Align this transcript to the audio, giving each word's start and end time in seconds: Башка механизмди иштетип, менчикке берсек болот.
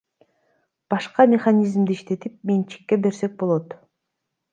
Башка 0.93 1.25
механизмди 1.33 1.97
иштетип, 1.97 2.39
менчикке 2.51 2.99
берсек 3.05 3.37
болот. 3.45 3.77